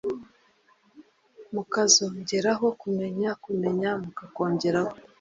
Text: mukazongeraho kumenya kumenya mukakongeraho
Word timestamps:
mukazongeraho 1.53 2.67
kumenya 2.81 3.29
kumenya 3.43 3.89
mukakongeraho 4.01 4.91